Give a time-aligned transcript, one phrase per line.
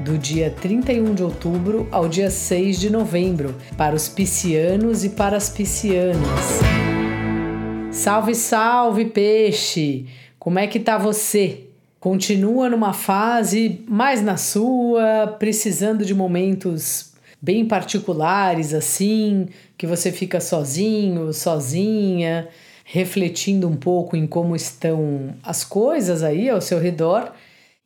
[0.00, 5.36] do dia 31 de outubro ao dia 6 de novembro, para os piscianos e para
[5.36, 6.60] as piscianas.
[7.90, 10.06] Salve, salve, peixe!
[10.38, 11.64] Como é que tá você?
[11.98, 17.12] Continua numa fase mais na sua, precisando de momentos
[17.42, 22.48] bem particulares assim, que você fica sozinho, sozinha,
[22.84, 27.32] refletindo um pouco em como estão as coisas aí ao seu redor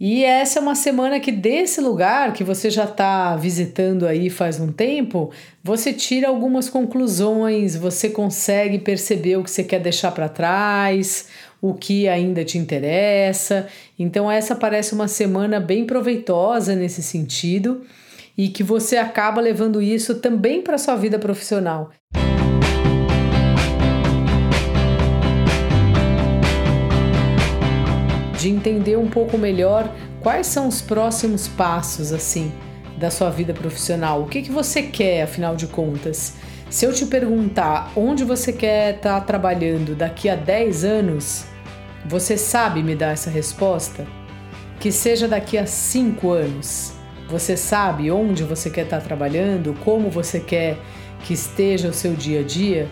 [0.00, 4.58] e essa é uma semana que desse lugar que você já está visitando aí faz
[4.58, 5.30] um tempo,
[5.62, 11.28] você tira algumas conclusões, você consegue perceber o que você quer deixar para trás,
[11.60, 13.66] o que ainda te interessa.
[13.98, 17.82] Então essa parece uma semana bem proveitosa nesse sentido
[18.38, 21.90] e que você acaba levando isso também para sua vida profissional.
[28.40, 32.50] De entender um pouco melhor quais são os próximos passos assim
[32.96, 34.22] da sua vida profissional.
[34.22, 36.36] O que, que você quer, afinal de contas?
[36.70, 41.44] Se eu te perguntar onde você quer estar tá trabalhando daqui a 10 anos,
[42.06, 44.06] você sabe me dar essa resposta?
[44.78, 46.94] Que seja daqui a 5 anos.
[47.28, 50.78] Você sabe onde você quer estar tá trabalhando, como você quer
[51.24, 52.88] que esteja o seu dia a dia?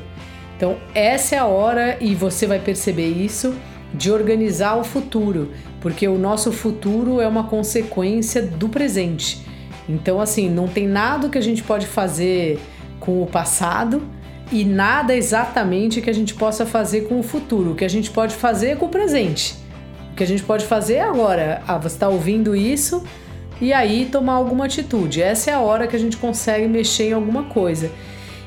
[0.56, 3.54] Então, essa é a hora e você vai perceber isso
[3.92, 5.50] de organizar o futuro,
[5.80, 9.46] porque o nosso futuro é uma consequência do presente.
[9.88, 12.60] Então, assim, não tem nada que a gente pode fazer
[13.00, 14.02] com o passado
[14.52, 17.72] e nada exatamente que a gente possa fazer com o futuro.
[17.72, 19.54] O que a gente pode fazer é com o presente.
[20.12, 21.62] O que a gente pode fazer é agora.
[21.66, 23.02] Ah, você está ouvindo isso
[23.60, 25.22] e aí tomar alguma atitude.
[25.22, 27.90] Essa é a hora que a gente consegue mexer em alguma coisa.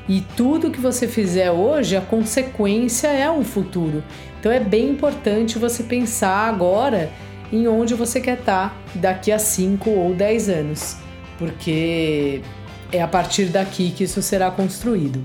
[0.08, 4.02] E tudo que você fizer hoje, a consequência é um futuro.
[4.42, 7.12] Então é bem importante você pensar agora
[7.52, 10.96] em onde você quer estar daqui a 5 ou 10 anos,
[11.38, 12.40] porque
[12.90, 15.24] é a partir daqui que isso será construído.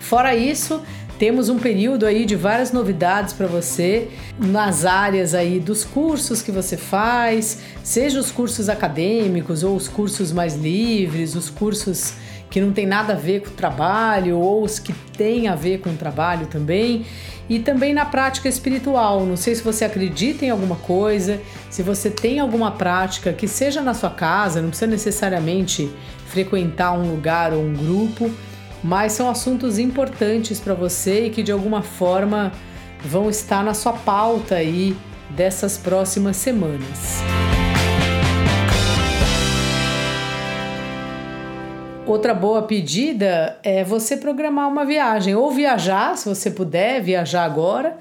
[0.00, 0.82] Fora isso,
[1.18, 4.08] temos um período aí de várias novidades para você
[4.38, 10.32] nas áreas aí dos cursos que você faz, seja os cursos acadêmicos ou os cursos
[10.32, 12.14] mais livres, os cursos
[12.50, 15.78] que não tem nada a ver com o trabalho ou os que têm a ver
[15.80, 17.04] com o trabalho também
[17.48, 19.24] e também na prática espiritual.
[19.24, 21.40] Não sei se você acredita em alguma coisa,
[21.70, 25.90] se você tem alguma prática que seja na sua casa, não precisa necessariamente
[26.26, 28.30] frequentar um lugar ou um grupo,
[28.82, 32.52] mas são assuntos importantes para você e que de alguma forma
[33.04, 34.96] vão estar na sua pauta aí
[35.30, 37.22] dessas próximas semanas.
[42.06, 47.98] Outra boa pedida é você programar uma viagem, ou viajar, se você puder, viajar agora,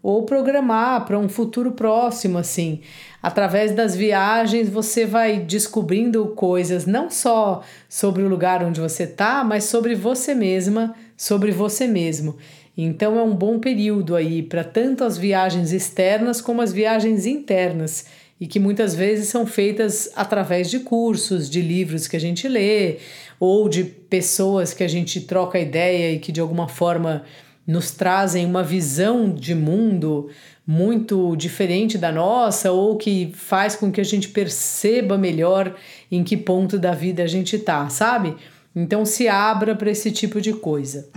[0.00, 2.82] ou programar para um futuro próximo, assim.
[3.20, 9.42] Através das viagens você vai descobrindo coisas não só sobre o lugar onde você está,
[9.42, 12.36] mas sobre você mesma, sobre você mesmo.
[12.76, 18.06] Então é um bom período aí para tanto as viagens externas como as viagens internas
[18.40, 22.98] e que muitas vezes são feitas através de cursos, de livros que a gente lê,
[23.40, 27.24] ou de pessoas que a gente troca ideia e que de alguma forma
[27.66, 30.30] nos trazem uma visão de mundo
[30.66, 35.74] muito diferente da nossa ou que faz com que a gente perceba melhor
[36.10, 38.36] em que ponto da vida a gente tá, sabe?
[38.74, 41.08] Então se abra para esse tipo de coisa.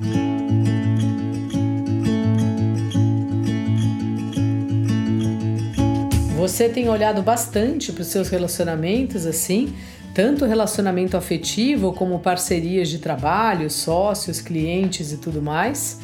[6.42, 9.76] Você tem olhado bastante para os seus relacionamentos assim,
[10.12, 16.00] tanto relacionamento afetivo como parcerias de trabalho, sócios, clientes e tudo mais.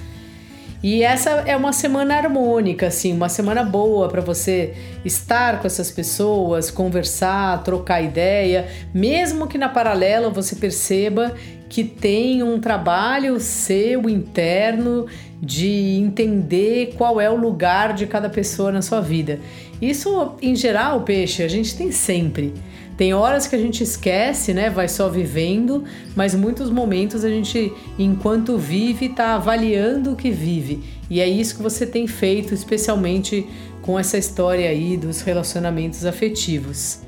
[0.84, 5.90] E essa é uma semana harmônica, assim, uma semana boa para você estar com essas
[5.90, 11.34] pessoas, conversar, trocar ideia, mesmo que na paralela você perceba
[11.68, 15.08] que tem um trabalho seu interno
[15.42, 19.40] de entender qual é o lugar de cada pessoa na sua vida.
[19.82, 22.54] Isso, em geral, peixe, a gente tem sempre.
[22.98, 24.72] Tem horas que a gente esquece, né?
[24.72, 25.84] Vai só vivendo,
[26.16, 30.84] mas muitos momentos a gente, enquanto vive, está avaliando o que vive.
[31.08, 33.48] E é isso que você tem feito, especialmente
[33.84, 37.00] com essa história aí dos relacionamentos afetivos.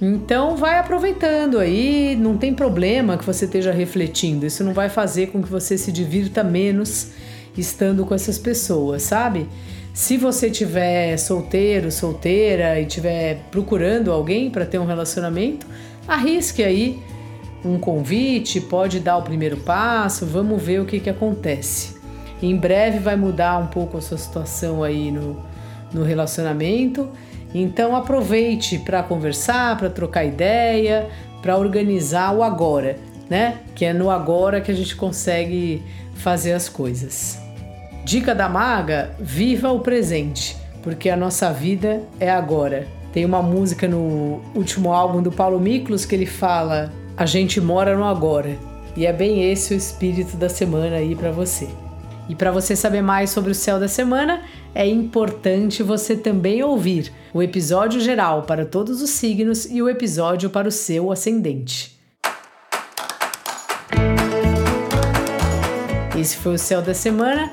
[0.00, 4.44] Então vai aproveitando aí, não tem problema que você esteja refletindo.
[4.44, 7.08] Isso não vai fazer com que você se divirta menos
[7.56, 9.48] estando com essas pessoas, sabe?
[9.98, 15.66] Se você tiver solteiro, solteira e tiver procurando alguém para ter um relacionamento,
[16.06, 17.02] arrisque aí
[17.64, 21.96] um convite, pode dar o primeiro passo, vamos ver o que, que acontece.
[22.40, 25.42] Em breve vai mudar um pouco a sua situação aí no,
[25.92, 27.08] no relacionamento,
[27.52, 31.08] então aproveite para conversar, para trocar ideia,
[31.42, 33.62] para organizar o agora, né?
[33.74, 35.82] Que é no agora que a gente consegue
[36.14, 37.47] fazer as coisas.
[38.08, 42.88] Dica da maga: viva o presente, porque a nossa vida é agora.
[43.12, 47.94] Tem uma música no último álbum do Paulo Miklos que ele fala: a gente mora
[47.94, 48.56] no agora.
[48.96, 51.68] E é bem esse o espírito da semana aí para você.
[52.30, 54.40] E para você saber mais sobre o céu da semana,
[54.74, 60.48] é importante você também ouvir o episódio geral para todos os signos e o episódio
[60.48, 61.98] para o seu ascendente.
[66.18, 67.52] Esse foi o Céu da Semana,